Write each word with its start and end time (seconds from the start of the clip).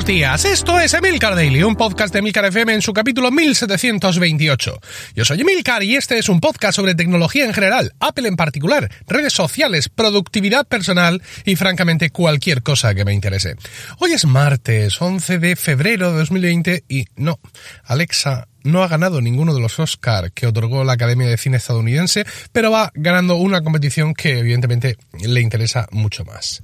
buenos 0.00 0.16
días. 0.16 0.44
Esto 0.46 0.80
es 0.80 0.94
Emilcar 0.94 1.34
Daily, 1.34 1.62
un 1.62 1.76
podcast 1.76 2.10
de 2.12 2.20
Emilcar 2.20 2.46
FM 2.46 2.72
en 2.72 2.80
su 2.80 2.94
capítulo 2.94 3.30
1728. 3.30 4.80
Yo 5.14 5.24
soy 5.26 5.40
Emilcar 5.42 5.82
y 5.82 5.96
este 5.96 6.18
es 6.18 6.30
un 6.30 6.40
podcast 6.40 6.76
sobre 6.76 6.94
tecnología 6.94 7.44
en 7.44 7.52
general, 7.52 7.92
Apple 8.00 8.26
en 8.26 8.36
particular, 8.36 8.90
redes 9.06 9.34
sociales, 9.34 9.90
productividad 9.90 10.66
personal 10.66 11.20
y 11.44 11.56
francamente 11.56 12.08
cualquier 12.08 12.62
cosa 12.62 12.94
que 12.94 13.04
me 13.04 13.12
interese. 13.12 13.56
Hoy 13.98 14.12
es 14.12 14.24
martes 14.24 15.02
11 15.02 15.38
de 15.38 15.56
febrero 15.56 16.12
de 16.12 16.18
2020 16.20 16.84
y 16.88 17.04
no, 17.16 17.38
Alexa 17.84 18.46
no 18.62 18.82
ha 18.82 18.88
ganado 18.88 19.20
ninguno 19.20 19.54
de 19.54 19.60
los 19.60 19.78
Oscar 19.78 20.32
que 20.32 20.46
otorgó 20.46 20.84
la 20.84 20.94
Academia 20.94 21.26
de 21.26 21.36
Cine 21.36 21.58
estadounidense, 21.58 22.24
pero 22.52 22.70
va 22.70 22.90
ganando 22.94 23.36
una 23.36 23.62
competición 23.62 24.14
que 24.14 24.38
evidentemente 24.38 24.96
le 25.22 25.40
interesa 25.40 25.88
mucho 25.90 26.24
más 26.24 26.62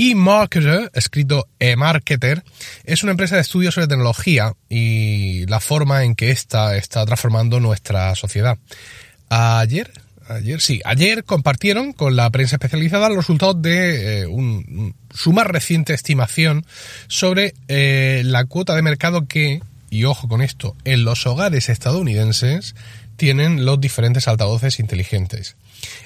eMarketer, 0.00 0.90
escrito 0.94 1.46
eMarketer, 1.58 2.42
es 2.84 3.02
una 3.02 3.12
empresa 3.12 3.34
de 3.34 3.42
estudios 3.42 3.74
sobre 3.74 3.86
tecnología 3.86 4.54
y 4.68 5.44
la 5.46 5.60
forma 5.60 6.04
en 6.04 6.14
que 6.14 6.30
ésta 6.30 6.76
está 6.76 7.04
transformando 7.04 7.60
nuestra 7.60 8.14
sociedad. 8.14 8.56
Ayer, 9.28 9.92
ayer 10.28 10.62
sí, 10.62 10.80
ayer 10.86 11.24
compartieron 11.24 11.92
con 11.92 12.16
la 12.16 12.30
prensa 12.30 12.56
especializada 12.56 13.08
los 13.08 13.18
resultados 13.18 13.60
de 13.60 14.22
eh, 14.22 14.92
su 15.12 15.32
más 15.34 15.46
reciente 15.46 15.92
estimación 15.92 16.64
sobre 17.06 17.52
eh, 17.68 18.22
la 18.24 18.46
cuota 18.46 18.74
de 18.74 18.82
mercado 18.82 19.26
que, 19.26 19.60
y 19.90 20.04
ojo 20.04 20.28
con 20.28 20.40
esto, 20.40 20.76
en 20.84 21.04
los 21.04 21.26
hogares 21.26 21.68
estadounidenses 21.68 22.74
tienen 23.16 23.66
los 23.66 23.78
diferentes 23.78 24.28
altavoces 24.28 24.80
inteligentes. 24.80 25.56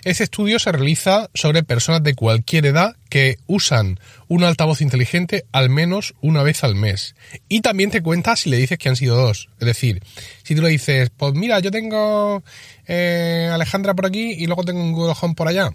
Este 0.05 0.25
estudio 0.25 0.59
se 0.59 0.73
realiza 0.73 1.31
sobre 1.35 1.63
personas 1.63 2.03
de 2.03 2.15
cualquier 2.15 2.67
edad 2.67 2.97
que 3.09 3.39
usan 3.47 3.99
un 4.29 4.45
altavoz 4.45 4.81
inteligente 4.81 5.45
al 5.53 5.71
menos 5.71 6.15
una 6.21 6.43
vez 6.43 6.65
al 6.65 6.75
mes. 6.75 7.15
Y 7.49 7.61
también 7.61 7.91
te 7.91 8.03
cuenta 8.03 8.37
si 8.37 8.51
le 8.51 8.57
dices 8.57 8.79
que 8.79 8.89
han 8.89 8.97
sido 8.97 9.17
dos. 9.17 9.49
Es 9.61 9.67
decir, 9.67 10.03
si 10.43 10.55
tú 10.55 10.63
le 10.63 10.69
dices, 10.69 11.11
pues 11.17 11.35
mira, 11.35 11.61
yo 11.61 11.71
tengo 11.71 12.43
eh, 12.87 13.51
Alejandra 13.53 13.95
por 13.95 14.07
aquí 14.07 14.33
y 14.33 14.47
luego 14.47 14.65
tengo 14.65 14.83
un 14.83 14.93
Google 14.93 15.15
Home 15.21 15.35
por 15.35 15.49
allá. 15.49 15.71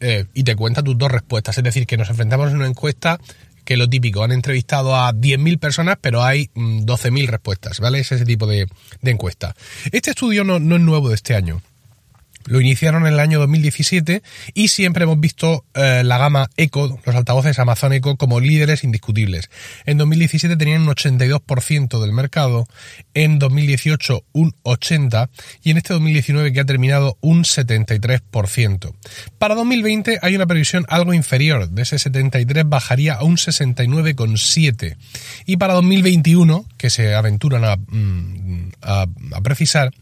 Eh, 0.00 0.24
y 0.34 0.42
te 0.42 0.56
cuenta 0.56 0.82
tus 0.82 0.98
dos 0.98 1.10
respuestas. 1.10 1.56
Es 1.58 1.64
decir, 1.64 1.86
que 1.86 1.96
nos 1.96 2.10
enfrentamos 2.10 2.50
en 2.50 2.56
una 2.56 2.66
encuesta 2.66 3.20
que 3.64 3.76
lo 3.76 3.88
típico, 3.88 4.24
han 4.24 4.32
entrevistado 4.32 4.96
a 4.96 5.12
10.000 5.12 5.58
personas, 5.58 5.96
pero 6.00 6.22
hay 6.24 6.50
12.000 6.54 7.10
mm, 7.10 7.28
respuestas, 7.28 7.80
¿vale? 7.80 8.00
Es 8.00 8.12
ese 8.12 8.24
tipo 8.24 8.46
de, 8.46 8.66
encuesta. 9.02 9.54
Este 9.92 10.10
estudio 10.10 10.44
no, 10.44 10.58
no 10.58 10.76
es 10.76 10.82
nuevo 10.82 11.08
de 11.08 11.14
este 11.14 11.34
año. 11.34 11.62
Lo 12.46 12.60
iniciaron 12.60 13.06
en 13.06 13.14
el 13.14 13.20
año 13.20 13.38
2017 13.40 14.22
y 14.54 14.68
siempre 14.68 15.04
hemos 15.04 15.20
visto 15.20 15.64
eh, 15.74 16.02
la 16.04 16.18
gama 16.18 16.50
Echo, 16.56 17.00
los 17.04 17.14
altavoces 17.14 17.58
Amazon 17.58 17.92
Echo, 17.92 18.16
como 18.16 18.40
líderes 18.40 18.84
indiscutibles. 18.84 19.50
En 19.86 19.98
2017 19.98 20.56
tenían 20.56 20.82
un 20.82 20.88
82% 20.88 22.00
del 22.00 22.12
mercado, 22.12 22.66
en 23.14 23.38
2018 23.38 24.24
un 24.32 24.54
80% 24.64 25.28
y 25.62 25.70
en 25.70 25.76
este 25.76 25.94
2019 25.94 26.52
que 26.52 26.60
ha 26.60 26.64
terminado 26.64 27.16
un 27.20 27.44
73%. 27.44 28.92
Para 29.38 29.54
2020 29.54 30.18
hay 30.22 30.36
una 30.36 30.46
previsión 30.46 30.84
algo 30.88 31.14
inferior, 31.14 31.68
de 31.68 31.82
ese 31.82 31.98
73 31.98 32.64
bajaría 32.66 33.14
a 33.14 33.24
un 33.24 33.36
69,7 33.36 34.96
y 35.46 35.56
para 35.56 35.74
2021, 35.74 36.66
que 36.76 36.90
se 36.90 37.14
aventuran 37.14 37.64
a, 37.64 37.76
mm, 37.76 38.72
a 38.82 39.40
precisar, 39.42 39.92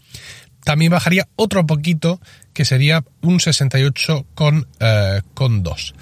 también 0.64 0.92
bajaría 0.92 1.28
otro 1.36 1.66
poquito, 1.66 2.20
que 2.52 2.64
sería 2.64 3.04
un 3.22 3.40
68 3.40 4.26
con, 4.34 4.66
eh, 4.80 5.20
con 5.34 5.62
2. 5.62 5.94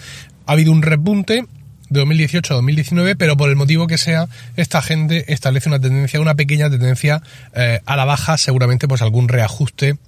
Ha 0.46 0.52
habido 0.52 0.72
un 0.72 0.82
repunte 0.82 1.44
de 1.90 2.00
2018 2.00 2.54
a 2.54 2.56
2019, 2.56 3.16
pero 3.16 3.36
por 3.36 3.48
el 3.48 3.56
motivo 3.56 3.86
que 3.86 3.98
sea, 3.98 4.28
esta 4.56 4.82
gente 4.82 5.32
establece 5.32 5.68
una 5.68 5.80
tendencia, 5.80 6.20
una 6.20 6.34
pequeña 6.34 6.70
tendencia 6.70 7.22
eh, 7.54 7.80
a 7.86 7.96
la 7.96 8.04
baja, 8.04 8.36
seguramente 8.36 8.88
pues 8.88 9.02
algún 9.02 9.28
reajuste 9.28 9.98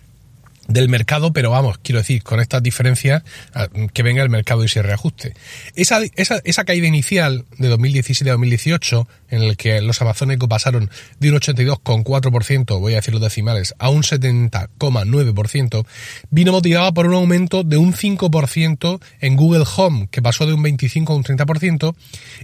del 0.71 0.89
mercado, 0.89 1.33
pero 1.33 1.51
vamos, 1.51 1.79
quiero 1.83 1.99
decir, 1.99 2.23
con 2.23 2.41
estas 2.41 2.63
diferencias, 2.63 3.23
ah, 3.55 3.69
que 3.93 4.03
venga 4.03 4.23
el 4.23 4.31
mercado 4.31 4.65
y 4.65 4.69
se 4.69 4.83
reajuste. 4.83 5.35
Esa, 5.75 6.01
esa, 6.15 6.41
esa 6.45 6.65
caída 6.65 6.87
inicial 6.87 7.45
de 7.59 7.69
2017 7.69 8.31
a 8.31 8.35
2018, 8.35 9.09
en 9.31 9.43
el 9.43 9.57
que 9.57 9.81
los 9.81 10.01
Amazon 10.01 10.31
Echo 10.31 10.49
pasaron 10.49 10.91
de 11.19 11.31
un 11.31 11.37
82,4%, 11.37 12.79
voy 12.79 12.93
a 12.93 12.97
decir 12.97 13.13
los 13.13 13.23
decimales, 13.23 13.75
a 13.79 13.91
un 13.91 14.03
70,9%, 14.03 15.87
vino 16.31 16.53
motivada 16.53 16.93
por 16.93 17.07
un 17.07 17.15
aumento 17.15 17.65
de 17.65 17.77
un 17.77 17.93
5% 17.93 19.01
en 19.21 19.37
Google 19.37 19.65
Home, 19.77 20.09
que 20.11 20.23
pasó 20.23 20.47
de 20.47 20.55
un 20.55 20.63
25 20.63 21.13
a 21.13 21.17
un 21.17 21.25
30%, 21.25 21.95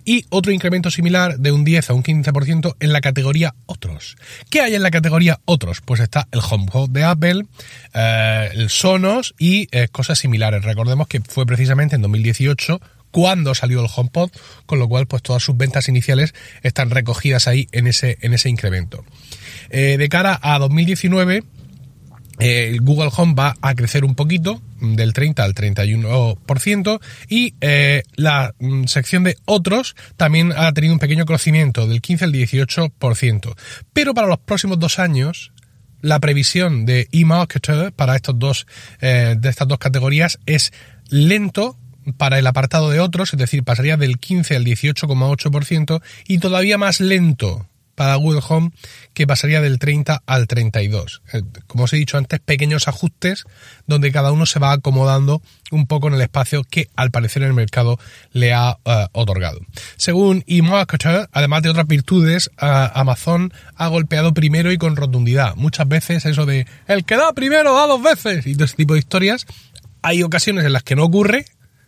y 0.05 0.27
otro 0.31 0.53
incremento 0.53 0.91
similar 0.91 1.39
de 1.39 1.53
un 1.53 1.65
10 1.65 1.91
a 1.91 1.95
un 1.95 2.03
15% 2.03 2.77
en 2.81 2.93
la 2.93 3.01
categoría 3.01 3.55
Otros. 3.67 4.17
¿Qué 4.51 4.61
hay 4.61 4.75
en 4.75 4.83
la 4.83 4.91
categoría 4.91 5.41
Otros? 5.45 5.81
Pues 5.81 6.01
está 6.01 6.27
el 6.33 6.41
HomePod 6.41 6.91
de 6.91 7.05
Apple, 7.05 7.47
eh, 7.95 8.16
eh, 8.17 8.51
el 8.55 8.71
Sonos 8.71 9.35
y 9.39 9.69
eh, 9.71 9.89
cosas 9.89 10.19
similares. 10.19 10.65
Recordemos 10.65 11.09
que 11.09 11.21
fue 11.21 11.47
precisamente 11.47 11.97
en 11.97 12.03
2018 12.03 12.81
cuando 13.11 13.55
salió 13.55 13.81
el 13.81 13.89
HomePod, 13.95 14.31
con 14.67 14.79
lo 14.79 14.89
cual 14.89 15.07
pues 15.07 15.23
todas 15.23 15.43
sus 15.43 15.57
ventas 15.57 15.89
iniciales 15.89 16.35
están 16.63 16.91
recogidas 16.91 17.49
ahí 17.49 17.69
en 17.73 17.87
ese, 17.87 18.19
en 18.21 18.35
ese 18.35 18.49
incremento. 18.49 19.05
Eh, 19.71 19.97
de 19.99 20.09
cara 20.09 20.39
a 20.43 20.59
2019, 20.59 21.45
el 22.39 22.81
Google 22.83 23.11
Home 23.17 23.35
va 23.35 23.57
a 23.63 23.75
crecer 23.75 24.05
un 24.05 24.15
poquito, 24.15 24.61
del 24.81 25.15
30 25.15 25.43
al 25.43 25.55
31%, 25.55 27.01
y 27.31 27.55
la 28.17 28.55
mm, 28.59 28.85
sección 28.85 29.25
de 29.25 29.39
otros 29.47 29.97
también 30.19 30.53
ha 30.55 30.71
tenido 30.73 30.93
un 30.93 30.99
pequeño 30.99 31.25
crecimiento, 31.25 31.87
del 31.87 32.03
15 32.03 32.27
al 32.27 32.33
18%. 32.33 33.55
Pero 33.95 34.13
para 34.13 34.29
los 34.29 34.39
próximos 34.41 34.79
dos 34.79 34.99
años, 34.99 35.53
la 36.07 36.21
previsión 36.21 36.87
de 36.87 37.09
eMarketer 37.13 37.93
para 37.93 38.17
estos 38.17 38.39
dos, 38.39 38.67
eh, 39.01 39.35
de 39.39 39.49
estas 39.49 39.69
dos 39.69 39.79
categorías 39.79 40.39
es 40.47 40.73
lento 41.09 41.77
para 42.17 42.39
el 42.39 42.47
apartado 42.47 42.91
de 42.91 43.01
otros, 43.01 43.33
es 43.33 43.39
decir, 43.39 43.65
pasaría 43.65 43.97
del 43.97 44.19
15 44.19 44.57
al 44.57 44.65
18,8% 44.65 46.01
y 46.29 46.39
todavía 46.39 46.79
más 46.79 47.01
lento 47.01 47.69
para 47.97 48.15
Google 48.15 48.43
Home 48.49 48.71
que 49.15 49.27
pasaría 49.27 49.61
del 49.61 49.81
30 49.81 50.23
al 50.25 50.47
32. 50.47 51.23
Eh, 51.33 51.43
como 51.67 51.85
os 51.85 51.93
he 51.93 51.97
dicho 51.97 52.17
antes, 52.17 52.39
pequeños 52.39 52.87
ajustes 52.87 53.45
donde 53.87 54.13
cada 54.13 54.31
uno 54.31 54.47
se 54.47 54.61
va 54.61 54.73
acomodando 54.73 55.43
un 55.73 55.87
poco 55.87 56.07
en 56.07 56.15
el 56.15 56.21
espacio 56.21 56.63
que 56.63 56.89
al 56.95 57.11
parecer 57.11 57.43
el 57.43 57.55
mercado 57.55 57.99
le 58.33 58.53
ha 58.53 58.79
eh, 58.85 59.07
otorgado. 59.13 59.59
Según 59.97 60.45
eMarketer, 60.47 61.29
además 61.33 61.63
de 61.63 61.71
otras 61.71 61.89
virtudes, 61.89 62.51
eh, 62.61 62.89
Amazon 62.95 63.53
ha 63.75 63.89
golpeado 63.89 64.33
primero 64.35 64.71
y 64.71 64.79
con 64.79 64.95
rotundidad. 64.95 65.57
Muchas 65.57 65.89
veces 65.89 66.27
eso 66.27 66.47
de 66.47 66.67
el 66.87 67.05
que 67.05 67.17
da 67.17 67.33
primero 67.33 67.75
da 67.75 67.87
dos 67.87 68.03
veces 68.03 68.47
y 68.47 68.55
todo 68.55 68.67
ese 68.67 68.77
tipo 68.77 68.95
de 68.95 69.01
historias. 69.01 69.47
Hay 70.03 70.23
ocasiones 70.23 70.65
en 70.65 70.73
las 70.73 70.85
que 70.85 70.95
no 70.95 71.05
ocurre, 71.05 71.47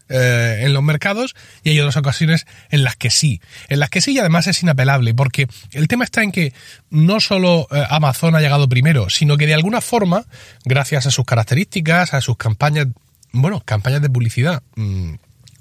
eh, 0.09 0.61
en 0.63 0.73
los 0.73 0.83
mercados 0.83 1.35
y 1.63 1.71
hay 1.71 1.81
otras 1.81 1.97
ocasiones 1.97 2.47
en 2.71 2.85
las 2.85 2.97
que 2.97 3.11
sí. 3.11 3.41
En 3.69 3.81
las 3.81 3.91
que 3.91 4.01
sí 4.01 4.13
y 4.13 4.19
además 4.19 4.47
es 4.47 4.63
inapelable 4.63 5.15
porque 5.15 5.49
el 5.73 5.89
tema 5.89 6.05
está 6.05 6.23
en 6.23 6.33
que 6.33 6.53
no 6.91 7.21
solo 7.21 7.67
eh, 7.71 7.85
Amazon 7.91 8.35
ha 8.35 8.41
llegado 8.41 8.69
primero, 8.69 9.11
sino 9.11 9.37
que 9.37 9.47
de 9.47 9.55
alguna 9.55 9.81
forma, 9.81 10.27
gracias 10.65 11.07
a 11.07 11.11
sus 11.11 11.25
características, 11.25 12.15
a 12.15 12.21
sus 12.21 12.37
campañas, 12.37 12.89
bueno, 13.33 13.61
campañas 13.65 14.03
de 14.03 14.11
publicidad, 14.11 14.63
mm, 14.77 15.15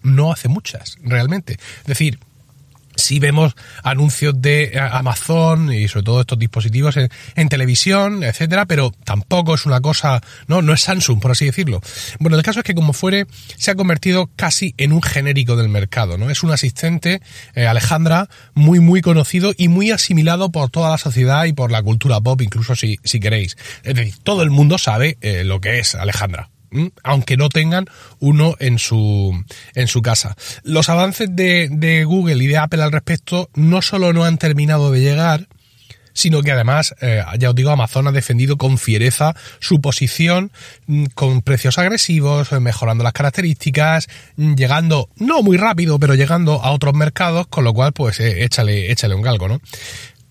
no 0.03 0.31
hace 0.31 0.47
muchas 0.47 0.97
realmente. 1.01 1.53
Es 1.79 1.85
decir, 1.85 2.19
sí 2.97 3.19
vemos 3.19 3.55
anuncios 3.83 4.41
de 4.41 4.63
eh, 4.65 4.79
Amazon 4.79 5.71
y 5.71 5.87
sobre 5.87 6.03
todo 6.03 6.21
estos 6.21 6.39
dispositivos 6.39 6.97
en, 6.97 7.49
televisión, 7.49 8.23
etcétera, 8.23 8.65
pero 8.65 8.91
tampoco 9.05 9.55
es 9.55 9.65
una 9.65 9.79
cosa, 9.79 10.21
no, 10.47 10.61
no 10.61 10.73
es 10.73 10.81
Samsung, 10.81 11.21
por 11.21 11.31
así 11.31 11.45
decirlo. 11.45 11.81
Bueno, 12.19 12.35
el 12.35 12.43
caso 12.43 12.59
es 12.59 12.65
que 12.65 12.75
como 12.75 12.91
fuere, 12.91 13.25
se 13.55 13.71
ha 13.71 13.75
convertido 13.75 14.29
casi 14.35 14.73
en 14.77 14.91
un 14.91 15.01
genérico 15.01 15.55
del 15.55 15.69
mercado, 15.69 16.17
¿no? 16.17 16.29
Es 16.29 16.43
un 16.43 16.51
asistente, 16.51 17.21
eh, 17.55 17.67
Alejandra, 17.67 18.27
muy, 18.53 18.79
muy 18.79 19.01
conocido 19.01 19.53
y 19.55 19.69
muy 19.69 19.91
asimilado 19.91 20.51
por 20.51 20.69
toda 20.69 20.89
la 20.89 20.97
sociedad 20.97 21.45
y 21.45 21.53
por 21.53 21.71
la 21.71 21.81
cultura 21.81 22.19
pop, 22.19 22.41
incluso 22.41 22.75
si, 22.75 22.99
si 23.03 23.19
queréis. 23.19 23.55
Es 23.83 23.95
decir, 23.95 24.15
todo 24.23 24.43
el 24.43 24.49
mundo 24.49 24.77
sabe 24.77 25.17
eh, 25.21 25.43
lo 25.43 25.61
que 25.61 25.79
es 25.79 25.95
Alejandra 25.95 26.49
aunque 27.03 27.37
no 27.37 27.49
tengan 27.49 27.85
uno 28.19 28.55
en 28.59 28.79
su, 28.79 29.43
en 29.73 29.87
su 29.87 30.01
casa. 30.01 30.35
Los 30.63 30.89
avances 30.89 31.29
de, 31.31 32.03
Google 32.05 32.43
y 32.43 32.47
de 32.47 32.57
Apple 32.57 32.83
al 32.83 32.91
respecto 32.91 33.49
no 33.55 33.81
solo 33.81 34.13
no 34.13 34.25
han 34.25 34.37
terminado 34.37 34.91
de 34.91 35.01
llegar, 35.01 35.47
sino 36.13 36.41
que 36.41 36.51
además, 36.51 36.95
eh, 36.99 37.23
ya 37.37 37.51
os 37.51 37.55
digo, 37.55 37.69
Amazon 37.69 38.07
ha 38.07 38.11
defendido 38.11 38.57
con 38.57 38.79
fiereza 38.79 39.35
su 39.59 39.81
posición 39.81 40.51
mm, 40.87 41.05
con 41.13 41.43
precios 41.43 41.77
agresivos, 41.77 42.51
mejorando 42.53 43.03
las 43.03 43.13
características, 43.13 44.07
mm, 44.35 44.55
llegando, 44.55 45.09
no 45.17 45.43
muy 45.43 45.57
rápido, 45.57 45.99
pero 45.99 46.15
llegando 46.15 46.63
a 46.63 46.71
otros 46.71 46.95
mercados, 46.95 47.45
con 47.47 47.63
lo 47.63 47.73
cual, 47.73 47.93
pues 47.93 48.19
eh, 48.19 48.43
échale, 48.43 48.91
échale 48.91 49.13
un 49.13 49.21
galgo, 49.21 49.47
¿no? 49.47 49.61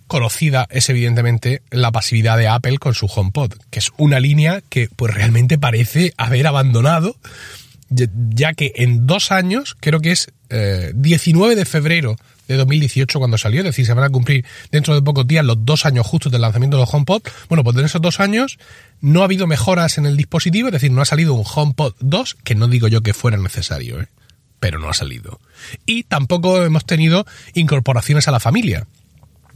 Conocida 0.07 0.67
es 0.71 0.89
evidentemente 0.89 1.63
la 1.71 1.93
pasividad 1.93 2.39
de 2.39 2.49
Apple 2.49 2.79
con 2.79 2.95
su 2.95 3.07
HomePod, 3.07 3.53
que 3.71 3.79
es 3.79 3.91
una 3.97 4.21
línea 4.21 4.63
que 4.69 4.89
pues 4.95 5.15
realmente 5.15 5.59
parece 5.59 6.13
haber 6.17 6.47
abandonado, 6.47 7.17
ya 7.89 8.53
que 8.55 8.73
en 8.77 9.07
dos 9.07 9.31
años, 9.33 9.77
creo 9.79 10.01
que 10.01 10.13
es 10.13 10.33
19 10.95 11.53
eh, 11.53 11.57
de 11.57 11.65
febrero 11.65 12.17
de 12.49 12.57
2018 12.57 13.19
cuando 13.19 13.39
salió, 13.39 13.61
es 13.61 13.67
decir, 13.67 13.87
se 13.87 13.95
van 13.95 14.05
a 14.05 14.11
cumplir 14.11 14.45
dentro 14.71 14.95
de 14.95 15.03
pocos 15.03 15.27
días 15.27 15.45
los 15.45 15.65
dos 15.65 15.85
años 15.85 16.07
justos 16.07 16.31
del 16.31 16.41
lanzamiento 16.41 16.77
de 16.77 16.83
los 16.83 16.95
HomePod. 16.95 17.23
Bueno, 17.49 17.65
pues 17.65 17.77
en 17.77 17.85
esos 17.85 18.01
dos 18.01 18.21
años 18.21 18.59
no 19.01 19.23
ha 19.23 19.25
habido 19.25 19.47
mejoras 19.47 19.99
en 19.99 20.07
el 20.07 20.17
dispositivo, 20.17 20.69
es 20.69 20.73
decir, 20.73 20.91
no 20.93 21.03
ha 21.03 21.07
salido 21.07 21.35
un 21.35 21.45
HomePod 21.45 21.95
2, 22.01 22.37
que 22.45 22.55
no 22.55 22.69
digo 22.69 22.89
yo 22.89 23.03
que 23.03 23.15
fuera 23.15 23.37
necesario, 23.37 24.01
¿eh? 24.01 24.09
pero 24.61 24.79
no 24.79 24.89
ha 24.89 24.95
salido. 24.95 25.41
Y 25.85 26.05
tampoco 26.05 26.63
hemos 26.63 26.85
tenido 26.85 27.27
incorporaciones 27.55 28.29
a 28.29 28.31
la 28.31 28.41
familia 28.41 28.87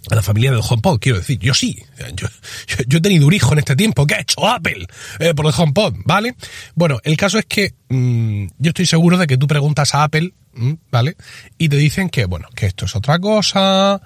a 0.09 0.15
la 0.15 0.23
familia 0.23 0.51
del 0.51 0.63
HomePod, 0.67 0.99
quiero 0.99 1.19
decir, 1.19 1.39
yo 1.39 1.53
sí, 1.55 1.83
yo, 2.15 2.27
yo, 2.87 2.99
he 2.99 3.01
tenido 3.01 3.27
un 3.27 3.35
hijo 3.35 3.53
en 3.53 3.59
este 3.59 3.77
tiempo, 3.77 4.07
¿qué 4.07 4.15
ha 4.15 4.21
hecho 4.21 4.47
Apple 4.47 4.87
eh, 5.19 5.35
por 5.35 5.47
el 5.47 5.53
HomePod? 5.57 5.95
¿Vale? 6.05 6.35
Bueno, 6.75 6.99
el 7.05 7.17
caso 7.17 7.39
es 7.39 7.47
que 7.47 7.75
mm, 7.89 8.47
yo 8.59 8.71
estoy 8.71 8.87
seguro 8.87 9.19
de 9.19 9.27
que 9.27 9.37
tú 9.37 9.47
preguntas 9.47 9.95
a 9.95 10.05
Apple, 10.05 10.33
mm, 10.55 10.73
¿vale? 10.91 11.17
Y 11.59 11.69
te 11.69 11.77
dicen 11.77 12.09
que, 12.09 12.25
bueno, 12.25 12.49
que 12.55 12.67
esto 12.67 12.87
es 12.87 12.97
otra 12.97 13.19
cosa, 13.19 14.01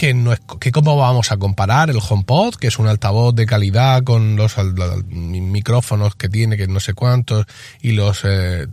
que 0.00 0.14
no 0.14 0.32
es 0.32 0.40
que 0.60 0.72
cómo 0.72 0.96
vamos 0.96 1.30
a 1.30 1.36
comparar 1.36 1.90
el 1.90 1.98
HomePod, 1.98 2.54
que 2.54 2.68
es 2.68 2.78
un 2.78 2.86
altavoz 2.86 3.34
de 3.34 3.44
calidad 3.44 4.02
con 4.02 4.34
los, 4.34 4.56
micrófonos 5.10 6.14
que 6.14 6.30
tiene, 6.30 6.56
que 6.56 6.66
no 6.66 6.80
sé 6.80 6.94
cuántos, 6.94 7.44
y 7.82 7.92
los 7.92 8.22
eh, 8.24 8.66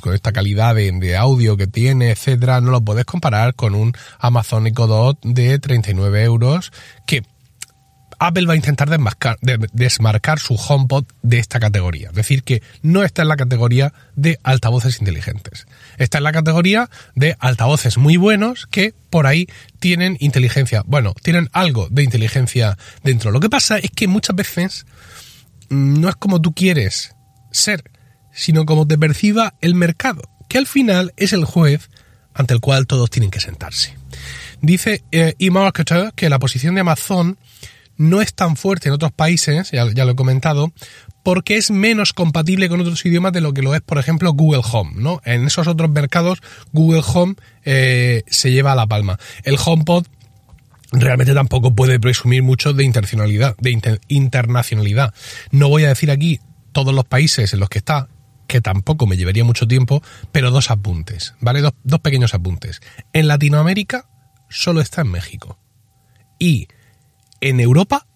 con 0.00 0.12
esta 0.12 0.32
calidad 0.32 0.74
de, 0.74 1.16
audio 1.16 1.56
que 1.56 1.68
tiene, 1.68 2.10
etcétera, 2.10 2.60
no 2.60 2.72
lo 2.72 2.80
puedes 2.80 3.04
comparar 3.04 3.54
con 3.54 3.76
un 3.76 3.92
Amazon 4.18 4.66
Echo 4.66 4.88
Dot 4.88 5.20
de 5.22 5.60
39 5.60 6.24
euros 6.24 6.72
que 7.06 7.22
Apple 8.20 8.44
va 8.44 8.52
a 8.52 8.56
intentar 8.56 8.90
desmarcar, 8.90 10.38
su 10.38 10.54
HomePod 10.54 11.06
de 11.22 11.38
esta 11.38 11.58
categoría. 11.58 12.10
Es 12.10 12.14
decir, 12.14 12.42
que 12.42 12.62
no 12.82 13.02
está 13.02 13.22
en 13.22 13.28
la 13.28 13.36
categoría 13.36 13.94
de 14.14 14.38
altavoces 14.42 15.00
inteligentes. 15.00 15.66
Está 15.96 16.18
en 16.18 16.24
la 16.24 16.32
categoría 16.32 16.90
de 17.14 17.34
altavoces 17.40 17.96
muy 17.96 18.18
buenos 18.18 18.66
que 18.66 18.92
por 19.08 19.26
ahí 19.26 19.48
tienen 19.78 20.18
inteligencia. 20.20 20.82
Bueno, 20.86 21.14
tienen 21.22 21.48
algo 21.52 21.88
de 21.90 22.02
inteligencia 22.02 22.76
dentro. 23.02 23.30
Lo 23.30 23.40
que 23.40 23.48
pasa 23.48 23.78
es 23.78 23.90
que 23.90 24.06
muchas 24.06 24.36
veces 24.36 24.86
mm, 25.70 26.00
no 26.00 26.10
es 26.10 26.16
como 26.16 26.42
tú 26.42 26.52
quieres 26.52 27.16
ser, 27.50 27.84
sino 28.32 28.66
como 28.66 28.86
te 28.86 28.98
perciba 28.98 29.54
el 29.62 29.74
mercado, 29.74 30.22
que 30.46 30.58
al 30.58 30.66
final 30.66 31.14
es 31.16 31.32
el 31.32 31.46
juez 31.46 31.88
ante 32.34 32.52
el 32.52 32.60
cual 32.60 32.86
todos 32.86 33.08
tienen 33.08 33.30
que 33.30 33.40
sentarse. 33.40 33.96
Dice 34.60 35.04
eh, 35.10 35.34
eMarketer 35.38 36.12
que 36.14 36.28
la 36.28 36.38
posición 36.38 36.74
de 36.74 36.82
Amazon 36.82 37.38
no 38.00 38.22
es 38.22 38.32
tan 38.32 38.56
fuerte 38.56 38.88
en 38.88 38.94
otros 38.94 39.12
países, 39.12 39.72
ya, 39.72 39.84
lo 39.84 40.10
he 40.12 40.16
comentado, 40.16 40.72
porque 41.22 41.58
es 41.58 41.70
menos 41.70 42.14
compatible 42.14 42.70
con 42.70 42.80
otros 42.80 43.04
idiomas 43.04 43.34
de 43.34 43.42
lo 43.42 43.52
que 43.52 43.60
lo 43.60 43.74
es, 43.74 43.82
por 43.82 43.98
ejemplo, 43.98 44.32
Google 44.32 44.62
Home, 44.72 44.92
¿no? 44.94 45.20
En 45.26 45.44
esos 45.44 45.66
otros 45.66 45.90
mercados, 45.90 46.40
Google 46.72 47.02
Home 47.12 47.34
eh, 47.66 48.22
se 48.26 48.52
lleva 48.52 48.72
a 48.72 48.74
la 48.74 48.86
palma. 48.86 49.18
El 49.44 49.58
HomePod 49.62 50.06
realmente 50.92 51.34
tampoco 51.34 51.74
puede 51.74 52.00
presumir 52.00 52.42
mucho 52.42 52.72
de 52.72 52.84
internacionalidad, 52.84 53.54
de 53.58 53.78
internacionalidad. 54.08 55.12
No 55.50 55.68
voy 55.68 55.84
a 55.84 55.88
decir 55.88 56.10
aquí 56.10 56.40
todos 56.72 56.94
los 56.94 57.04
países 57.04 57.52
en 57.52 57.60
los 57.60 57.68
que 57.68 57.80
está, 57.80 58.08
que 58.46 58.62
tampoco 58.62 59.06
me 59.06 59.18
llevaría 59.18 59.44
mucho 59.44 59.68
tiempo, 59.68 60.02
pero 60.32 60.50
dos 60.50 60.70
apuntes, 60.70 61.34
¿vale? 61.40 61.60
Dos, 61.60 61.74
dos 61.84 62.00
pequeños 62.00 62.32
apuntes. 62.32 62.80
En 63.12 63.28
Latinoamérica 63.28 64.08
solo 64.48 64.80
está 64.80 65.02
en 65.02 65.10
México. 65.10 65.58
Y 66.38 66.68
en 67.40 67.60
Europa, 67.60 68.06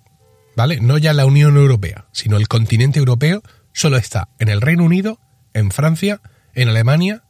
¿vale? 0.57 0.81
No 0.81 0.99
ya 0.99 1.13
la 1.13 1.27
Unión 1.27 1.57
Europea, 1.57 2.07
sino 2.13 2.37
el 2.37 2.49
continente 2.49 2.99
europeo, 2.99 3.43
solo 3.73 3.97
está 3.97 4.29
en 4.39 4.49
el 4.49 4.61
Reino 4.61 4.85
Unido, 4.85 5.19
en 5.53 5.71
Francia, 5.71 6.21
en 6.55 6.69
Alemania 6.69 7.23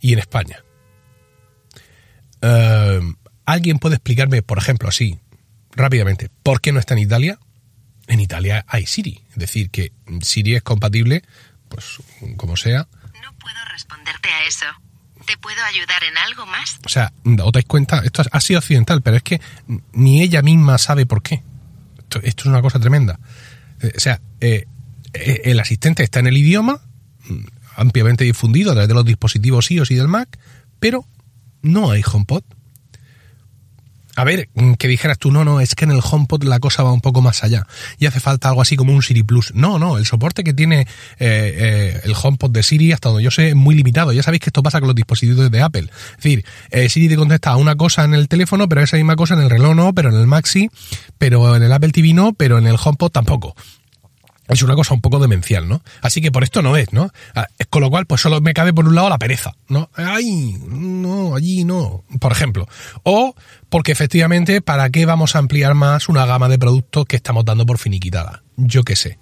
y 0.00 0.12
en 0.12 0.18
España. 0.18 0.64
Eh, 2.42 3.00
¿Alguien 3.44 3.78
puede 3.78 3.96
explicarme, 3.96 4.42
por 4.42 4.58
ejemplo, 4.58 4.88
así, 4.88 5.18
rápidamente, 5.72 6.30
por 6.42 6.60
qué 6.60 6.72
no 6.72 6.80
está 6.80 6.94
en 6.94 7.00
Italia? 7.00 7.38
En 8.08 8.20
Italia 8.20 8.64
hay 8.68 8.86
Siri, 8.86 9.22
es 9.30 9.36
decir, 9.36 9.70
que 9.70 9.92
Siri 10.22 10.54
es 10.54 10.62
compatible, 10.62 11.22
pues 11.68 11.98
como 12.36 12.56
sea. 12.56 12.88
No 13.22 13.32
puedo 13.38 13.56
responderte 13.72 14.28
a 14.28 14.46
eso. 14.46 14.66
¿Te 15.26 15.36
puedo 15.38 15.62
ayudar 15.64 16.04
en 16.04 16.16
algo 16.18 16.46
más? 16.46 16.78
O 16.84 16.88
sea, 16.88 17.12
os 17.24 17.52
dais 17.52 17.66
cuenta, 17.66 18.02
esto 18.04 18.22
ha 18.30 18.40
sido 18.40 18.58
occidental, 18.58 19.02
pero 19.02 19.16
es 19.16 19.22
que 19.22 19.40
ni 19.92 20.22
ella 20.22 20.42
misma 20.42 20.78
sabe 20.78 21.04
por 21.04 21.22
qué. 21.22 21.42
Esto, 21.98 22.20
es 22.22 22.46
una 22.46 22.62
cosa 22.62 22.78
tremenda. 22.78 23.18
Eh, 23.82 23.92
o 23.96 24.00
sea, 24.00 24.20
eh, 24.40 24.66
eh, 25.12 25.40
el 25.44 25.58
asistente 25.58 26.04
está 26.04 26.20
en 26.20 26.28
el 26.28 26.36
idioma, 26.36 26.80
mm, 27.28 27.44
ampliamente 27.76 28.24
difundido 28.24 28.70
a 28.70 28.74
través 28.74 28.88
de 28.88 28.94
los 28.94 29.04
dispositivos 29.04 29.70
iOS 29.70 29.90
y 29.90 29.96
del 29.96 30.08
Mac, 30.08 30.38
pero 30.78 31.04
no 31.62 31.90
hay 31.90 32.02
HomePod. 32.06 32.44
A 34.16 34.24
ver, 34.24 34.48
mm, 34.54 34.72
que 34.74 34.88
dijeras 34.88 35.18
tú, 35.18 35.30
no, 35.30 35.44
no, 35.44 35.60
es 35.60 35.74
que 35.74 35.84
en 35.84 35.90
el 35.90 36.00
HomePod 36.02 36.42
la 36.44 36.58
cosa 36.58 36.82
va 36.82 36.92
un 36.92 37.02
poco 37.02 37.20
más 37.20 37.44
allá 37.44 37.66
y 37.98 38.06
hace 38.06 38.18
falta 38.18 38.48
algo 38.48 38.62
así 38.62 38.74
como 38.74 38.92
un 38.92 39.02
Siri 39.02 39.22
Plus. 39.22 39.52
No, 39.54 39.78
no, 39.78 39.98
el 39.98 40.06
soporte 40.06 40.42
que 40.42 40.54
tiene 40.54 40.80
eh, 40.80 40.86
eh, 41.18 42.00
el 42.04 42.14
HomePod 42.20 42.50
de 42.50 42.62
Siri, 42.62 42.92
hasta 42.92 43.10
donde 43.10 43.24
yo 43.24 43.30
sé, 43.30 43.50
es 43.50 43.54
muy 43.54 43.74
limitado. 43.74 44.12
Ya 44.12 44.22
sabéis 44.22 44.40
que 44.40 44.48
esto 44.48 44.62
pasa 44.62 44.80
con 44.80 44.88
los 44.88 44.96
dispositivos 44.96 45.50
de 45.50 45.60
Apple. 45.60 45.90
Es 46.16 46.16
decir, 46.16 46.44
eh, 46.70 46.88
Siri 46.88 47.08
te 47.08 47.16
contesta 47.16 47.54
una 47.56 47.76
cosa 47.76 48.04
en 48.04 48.14
el 48.14 48.26
teléfono, 48.28 48.68
pero 48.68 48.80
esa 48.80 48.96
misma 48.96 49.16
cosa 49.16 49.34
en 49.34 49.42
el 49.42 49.50
reloj 49.50 49.76
no, 49.76 49.92
pero 49.92 50.08
en 50.08 50.16
el 50.16 50.26
Maxi, 50.26 50.70
pero 51.18 51.54
en 51.54 51.62
el 51.62 51.72
Apple 51.72 51.90
TV 51.90 52.14
no, 52.14 52.32
pero 52.32 52.56
en 52.56 52.66
el 52.66 52.76
HomePod 52.82 53.10
tampoco 53.10 53.54
es 54.48 54.62
una 54.62 54.74
cosa 54.74 54.94
un 54.94 55.00
poco 55.00 55.18
demencial, 55.18 55.68
¿no? 55.68 55.82
Así 56.02 56.20
que 56.20 56.30
por 56.30 56.44
esto 56.44 56.62
no 56.62 56.76
es, 56.76 56.92
¿no? 56.92 57.10
Ah, 57.34 57.46
con 57.70 57.82
lo 57.82 57.90
cual, 57.90 58.06
pues 58.06 58.20
solo 58.20 58.40
me 58.40 58.54
cabe 58.54 58.72
por 58.72 58.86
un 58.86 58.94
lado 58.94 59.08
la 59.08 59.18
pereza, 59.18 59.54
¿no? 59.68 59.90
Ay, 59.94 60.56
no, 60.68 61.34
allí 61.34 61.64
no, 61.64 62.04
por 62.20 62.32
ejemplo. 62.32 62.68
O 63.02 63.34
porque 63.68 63.92
efectivamente, 63.92 64.60
¿para 64.60 64.90
qué 64.90 65.06
vamos 65.06 65.36
a 65.36 65.38
ampliar 65.38 65.74
más 65.74 66.08
una 66.08 66.26
gama 66.26 66.48
de 66.48 66.58
productos 66.58 67.06
que 67.06 67.16
estamos 67.16 67.44
dando 67.44 67.66
por 67.66 67.78
finiquitada? 67.78 68.42
yo 68.56 68.84
qué 68.84 68.96
sé, 68.96 69.18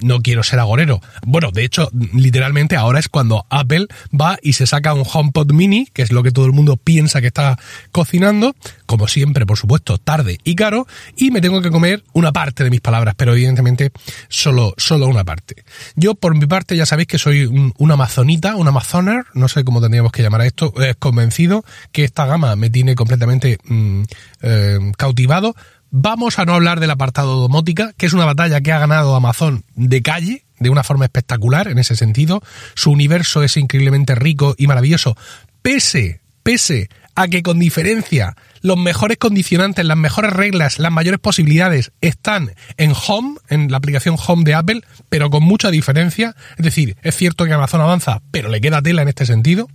no 0.00 0.20
quiero 0.20 0.42
ser 0.42 0.58
agorero. 0.58 1.00
Bueno, 1.26 1.50
de 1.50 1.64
hecho, 1.64 1.90
literalmente 2.12 2.76
ahora 2.76 2.98
es 2.98 3.08
cuando 3.08 3.46
Apple 3.48 3.86
va 4.18 4.38
y 4.42 4.52
se 4.52 4.66
saca 4.66 4.92
un 4.92 5.04
HomePod 5.10 5.52
mini, 5.52 5.86
que 5.92 6.02
es 6.02 6.12
lo 6.12 6.22
que 6.22 6.30
todo 6.30 6.46
el 6.46 6.52
mundo 6.52 6.76
piensa 6.76 7.20
que 7.20 7.28
está 7.28 7.58
cocinando, 7.90 8.54
como 8.84 9.08
siempre, 9.08 9.46
por 9.46 9.56
supuesto, 9.56 9.98
tarde 9.98 10.38
y 10.44 10.54
caro, 10.54 10.86
y 11.16 11.30
me 11.30 11.40
tengo 11.40 11.62
que 11.62 11.70
comer 11.70 12.04
una 12.12 12.32
parte 12.32 12.64
de 12.64 12.70
mis 12.70 12.80
palabras, 12.80 13.14
pero 13.16 13.32
evidentemente 13.32 13.92
solo, 14.28 14.74
solo 14.76 15.06
una 15.06 15.24
parte. 15.24 15.64
Yo, 15.94 16.14
por 16.14 16.36
mi 16.36 16.46
parte, 16.46 16.76
ya 16.76 16.86
sabéis 16.86 17.08
que 17.08 17.18
soy 17.18 17.46
un, 17.46 17.90
amazonita, 17.90 18.56
un 18.56 18.68
amazoner, 18.68 19.24
no 19.32 19.48
sé 19.48 19.64
cómo 19.64 19.80
tendríamos 19.80 20.12
que 20.12 20.22
llamar 20.22 20.42
a 20.42 20.46
esto, 20.46 20.74
es 20.82 20.96
convencido 20.96 21.64
que 21.92 22.04
esta 22.04 22.26
gama 22.26 22.56
me 22.56 22.68
tiene 22.68 22.94
completamente 22.94 23.58
mm, 23.76 24.04
eh, 24.42 24.78
cautivado, 24.96 25.54
Vamos 25.90 26.38
a 26.38 26.44
no 26.44 26.54
hablar 26.54 26.80
del 26.80 26.90
apartado 26.90 27.36
domótica, 27.40 27.92
que 27.96 28.06
es 28.06 28.12
una 28.12 28.24
batalla 28.24 28.60
que 28.60 28.72
ha 28.72 28.78
ganado 28.78 29.14
Amazon 29.14 29.64
de 29.76 30.02
calle, 30.02 30.44
de 30.58 30.68
una 30.68 30.84
forma 30.84 31.04
espectacular 31.04 31.68
en 31.68 31.78
ese 31.78 31.96
sentido. 31.96 32.42
Su 32.74 32.90
universo 32.90 33.42
es 33.42 33.56
increíblemente 33.56 34.14
rico 34.14 34.54
y 34.58 34.66
maravilloso, 34.66 35.16
pese, 35.62 36.20
pese 36.42 36.90
a 37.14 37.28
que 37.28 37.42
con 37.42 37.58
diferencia 37.58 38.36
los 38.60 38.76
mejores 38.76 39.16
condicionantes, 39.16 39.84
las 39.86 39.96
mejores 39.96 40.32
reglas, 40.32 40.78
las 40.78 40.92
mayores 40.92 41.20
posibilidades 41.20 41.92
están 42.00 42.52
en 42.76 42.92
Home, 43.06 43.36
en 43.48 43.70
la 43.70 43.78
aplicación 43.78 44.16
Home 44.26 44.44
de 44.44 44.54
Apple, 44.54 44.82
pero 45.08 45.30
con 45.30 45.44
mucha 45.44 45.70
diferencia. 45.70 46.34
Es 46.58 46.64
decir, 46.64 46.96
es 47.02 47.16
cierto 47.16 47.44
que 47.44 47.52
Amazon 47.52 47.80
avanza, 47.80 48.20
pero 48.32 48.48
le 48.50 48.60
queda 48.60 48.82
tela 48.82 49.02
en 49.02 49.08
este 49.08 49.24
sentido 49.24 49.68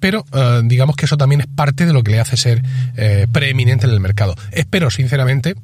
pero 0.00 0.24
eh, 0.32 0.62
digamos 0.64 0.96
que 0.96 1.04
eso 1.06 1.16
también 1.16 1.42
es 1.42 1.46
parte 1.46 1.86
de 1.86 1.92
lo 1.92 2.02
que 2.02 2.12
le 2.12 2.20
hace 2.20 2.36
ser 2.36 2.62
eh, 2.96 3.26
preeminente 3.30 3.86
en 3.86 3.92
el 3.92 4.00
mercado. 4.00 4.34
Espero, 4.50 4.90
sinceramente, 4.90 5.54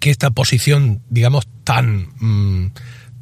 que 0.00 0.10
esta 0.10 0.30
posición, 0.30 1.00
digamos, 1.08 1.46
tan... 1.64 2.08
Mm, 2.18 2.72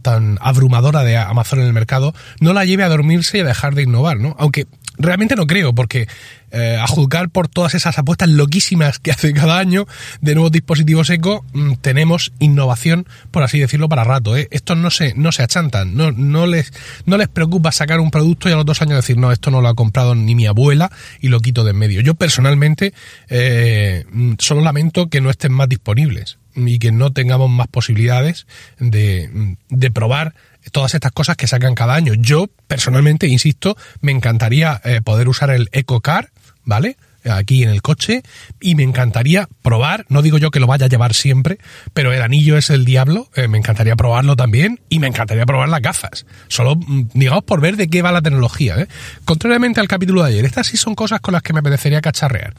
tan 0.02 0.36
abrumadora 0.40 1.04
de 1.04 1.16
Amazon 1.16 1.60
en 1.60 1.66
el 1.66 1.72
mercado 1.72 2.12
no 2.40 2.52
la 2.52 2.64
lleve 2.64 2.82
a 2.82 2.88
dormirse 2.88 3.38
y 3.38 3.40
a 3.42 3.44
dejar 3.44 3.76
de 3.76 3.84
innovar, 3.84 4.18
¿no? 4.18 4.34
Aunque 4.36 4.66
realmente 4.98 5.36
no 5.36 5.46
creo, 5.46 5.74
porque 5.74 6.06
eh, 6.50 6.76
a 6.78 6.86
juzgar 6.86 7.30
por 7.30 7.48
todas 7.48 7.74
esas 7.74 7.98
apuestas 7.98 8.28
loquísimas 8.28 8.98
que 8.98 9.10
hace 9.12 9.32
cada 9.32 9.58
año 9.58 9.86
de 10.20 10.34
nuevos 10.34 10.52
dispositivos 10.52 11.08
eco, 11.10 11.44
mm, 11.52 11.74
tenemos 11.80 12.32
innovación, 12.38 13.06
por 13.30 13.42
así 13.42 13.58
decirlo, 13.58 13.88
para 13.88 14.04
rato. 14.04 14.36
¿eh? 14.36 14.48
Estos 14.50 14.76
no 14.76 14.90
se, 14.90 15.14
no 15.14 15.32
se 15.32 15.42
achantan, 15.42 15.96
no, 15.96 16.12
no, 16.12 16.46
les, 16.46 16.72
no 17.06 17.16
les 17.16 17.28
preocupa 17.28 17.72
sacar 17.72 18.00
un 18.00 18.10
producto 18.10 18.48
y 18.48 18.52
a 18.52 18.56
los 18.56 18.66
dos 18.66 18.82
años 18.82 18.96
decir, 18.96 19.16
no, 19.16 19.32
esto 19.32 19.50
no 19.50 19.60
lo 19.60 19.68
ha 19.68 19.74
comprado 19.74 20.14
ni 20.14 20.34
mi 20.34 20.46
abuela 20.46 20.90
y 21.20 21.28
lo 21.28 21.40
quito 21.40 21.64
de 21.64 21.72
en 21.72 21.78
medio. 21.78 22.00
Yo 22.00 22.14
personalmente 22.14 22.92
eh, 23.28 24.04
mm, 24.10 24.34
solo 24.38 24.60
lamento 24.60 25.08
que 25.08 25.20
no 25.20 25.30
estén 25.30 25.52
más 25.52 25.68
disponibles 25.68 26.38
y 26.54 26.78
que 26.78 26.92
no 26.92 27.12
tengamos 27.12 27.50
más 27.50 27.66
posibilidades 27.66 28.46
de, 28.78 29.30
mm, 29.32 29.52
de 29.70 29.90
probar 29.90 30.34
todas 30.70 30.94
estas 30.94 31.12
cosas 31.12 31.36
que 31.36 31.46
sacan 31.46 31.74
cada 31.74 31.94
año. 31.94 32.14
Yo, 32.14 32.48
personalmente, 32.66 33.26
insisto, 33.26 33.76
me 34.00 34.12
encantaría 34.12 34.80
eh, 34.84 35.00
poder 35.02 35.28
usar 35.28 35.50
el 35.50 35.68
EcoCar, 35.72 36.30
¿vale? 36.64 36.96
aquí 37.30 37.62
en 37.62 37.68
el 37.68 37.82
coche 37.82 38.22
y 38.60 38.74
me 38.74 38.82
encantaría 38.82 39.48
probar, 39.62 40.06
no 40.08 40.22
digo 40.22 40.38
yo 40.38 40.50
que 40.50 40.60
lo 40.60 40.66
vaya 40.66 40.86
a 40.86 40.88
llevar 40.88 41.14
siempre, 41.14 41.58
pero 41.94 42.12
el 42.12 42.22
anillo 42.22 42.56
es 42.56 42.70
el 42.70 42.84
diablo, 42.84 43.28
eh, 43.34 43.48
me 43.48 43.58
encantaría 43.58 43.96
probarlo 43.96 44.36
también 44.36 44.80
y 44.88 44.98
me 44.98 45.06
encantaría 45.06 45.46
probar 45.46 45.68
las 45.68 45.82
gafas, 45.82 46.26
solo 46.48 46.76
mm, 46.76 47.10
digamos 47.14 47.44
por 47.44 47.60
ver 47.60 47.76
de 47.76 47.88
qué 47.88 48.02
va 48.02 48.12
la 48.12 48.22
tecnología. 48.22 48.76
¿eh? 48.76 48.88
Contrariamente 49.24 49.80
al 49.80 49.88
capítulo 49.88 50.22
de 50.22 50.30
ayer, 50.30 50.44
estas 50.44 50.66
sí 50.66 50.76
son 50.76 50.94
cosas 50.94 51.20
con 51.20 51.32
las 51.32 51.42
que 51.42 51.52
me 51.52 51.60
apetecería 51.60 52.00
cacharrear. 52.00 52.54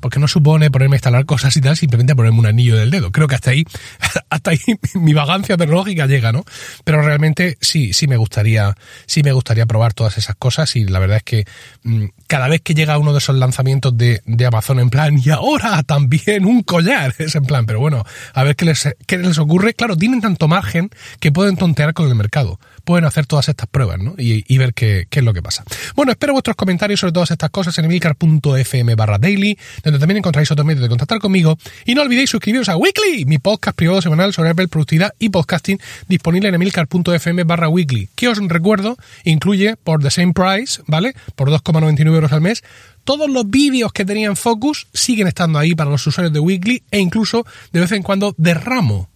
Porque 0.00 0.18
no 0.18 0.28
supone 0.28 0.70
ponerme 0.70 0.96
a 0.96 0.98
instalar 0.98 1.24
cosas 1.26 1.56
y 1.56 1.60
tal, 1.60 1.76
simplemente 1.76 2.14
ponerme 2.14 2.38
un 2.38 2.46
anillo 2.46 2.76
del 2.76 2.90
dedo. 2.90 3.10
Creo 3.12 3.28
que 3.28 3.34
hasta 3.34 3.50
ahí, 3.50 3.64
hasta 4.30 4.50
ahí 4.50 4.60
mi 4.94 5.14
vagancia 5.14 5.56
tecnológica 5.56 6.06
llega, 6.06 6.32
¿no? 6.32 6.44
Pero 6.84 7.02
realmente 7.02 7.58
sí, 7.60 7.92
sí 7.92 8.06
me 8.06 8.16
gustaría, 8.16 8.76
sí 9.06 9.22
me 9.22 9.32
gustaría 9.32 9.66
probar 9.66 9.94
todas 9.94 10.18
esas 10.18 10.36
cosas 10.36 10.74
y 10.76 10.84
la 10.84 10.98
verdad 10.98 11.18
es 11.18 11.22
que 11.22 11.44
mm, 11.82 12.04
cada 12.26 12.48
vez 12.48 12.60
que 12.60 12.74
llega 12.74 12.98
uno 12.98 13.12
de 13.12 13.18
esos 13.18 13.36
lanzamientos 13.36 13.96
de, 13.96 14.22
de 14.24 14.46
Amazon 14.46 14.80
en 14.80 14.90
plan, 14.90 15.18
y 15.22 15.30
ahora 15.30 15.82
también 15.82 16.44
un 16.44 16.62
collar, 16.62 17.14
es 17.18 17.34
en 17.34 17.44
plan, 17.44 17.66
pero 17.66 17.80
bueno, 17.80 18.04
a 18.34 18.44
ver 18.44 18.56
qué 18.56 18.64
les, 18.64 18.88
qué 19.06 19.18
les 19.18 19.38
ocurre. 19.38 19.74
Claro, 19.74 19.96
tienen 19.96 20.20
tanto 20.20 20.48
margen 20.48 20.90
que 21.20 21.32
pueden 21.32 21.56
tontear 21.56 21.94
con 21.94 22.08
el 22.08 22.14
mercado 22.14 22.58
pueden 22.88 23.04
hacer 23.04 23.26
todas 23.26 23.50
estas 23.50 23.68
pruebas 23.68 23.98
¿no? 23.98 24.14
y, 24.16 24.56
ver 24.56 24.72
qué, 24.72 25.06
es 25.10 25.22
lo 25.22 25.34
que 25.34 25.42
pasa. 25.42 25.62
Bueno, 25.94 26.10
espero 26.10 26.32
vuestros 26.32 26.56
comentarios 26.56 27.00
sobre 27.00 27.12
todas 27.12 27.30
estas 27.30 27.50
cosas 27.50 27.76
en 27.76 27.84
emilcar.fm 27.84 28.94
barra 28.94 29.18
daily, 29.18 29.58
donde 29.84 29.98
también 29.98 30.16
encontráis 30.16 30.50
otros 30.50 30.66
medios 30.66 30.80
de 30.80 30.88
contactar 30.88 31.18
conmigo. 31.18 31.58
Y 31.84 31.94
no 31.94 32.00
olvidéis 32.00 32.30
suscribiros 32.30 32.70
a 32.70 32.78
Weekly, 32.78 33.26
mi 33.26 33.36
podcast 33.36 33.76
privado 33.76 34.00
semanal 34.00 34.32
sobre 34.32 34.48
Apple 34.48 34.68
Productividad 34.68 35.12
y 35.18 35.28
Podcasting, 35.28 35.78
disponible 36.08 36.48
en 36.48 36.54
emilcar.fm 36.54 37.44
barra 37.44 37.68
weekly, 37.68 38.08
que 38.14 38.28
os 38.28 38.38
recuerdo 38.38 38.96
incluye 39.24 39.76
por 39.76 40.02
the 40.02 40.10
same 40.10 40.32
price, 40.32 40.80
¿vale? 40.86 41.12
Por 41.36 41.50
2,99 41.50 42.06
euros 42.06 42.32
al 42.32 42.40
mes, 42.40 42.64
todos 43.04 43.28
los 43.28 43.50
vídeos 43.50 43.92
que 43.92 44.06
tenían 44.06 44.34
Focus 44.34 44.86
siguen 44.94 45.28
estando 45.28 45.58
ahí 45.58 45.74
para 45.74 45.90
los 45.90 46.06
usuarios 46.06 46.32
de 46.32 46.40
Weekly 46.40 46.84
e 46.90 47.00
incluso 47.00 47.44
de 47.70 47.80
vez 47.80 47.92
en 47.92 48.02
cuando 48.02 48.34
derramo 48.38 49.10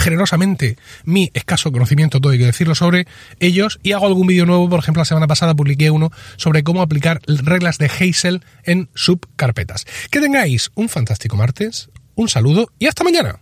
generosamente 0.00 0.76
mi 1.04 1.30
escaso 1.34 1.70
conocimiento, 1.72 2.20
todo 2.20 2.32
hay 2.32 2.38
que 2.38 2.46
decirlo, 2.46 2.74
sobre 2.74 3.06
ellos 3.38 3.78
y 3.82 3.92
hago 3.92 4.06
algún 4.06 4.26
vídeo 4.26 4.46
nuevo. 4.46 4.68
Por 4.68 4.80
ejemplo, 4.80 5.00
la 5.00 5.04
semana 5.04 5.26
pasada 5.26 5.54
publiqué 5.54 5.90
uno 5.90 6.10
sobre 6.36 6.62
cómo 6.62 6.82
aplicar 6.82 7.20
reglas 7.26 7.78
de 7.78 7.86
Hazel 7.86 8.42
en 8.64 8.88
subcarpetas. 8.94 9.86
Que 10.10 10.20
tengáis 10.20 10.70
un 10.74 10.88
fantástico 10.88 11.36
martes, 11.36 11.90
un 12.14 12.28
saludo 12.28 12.72
y 12.78 12.86
hasta 12.86 13.04
mañana. 13.04 13.38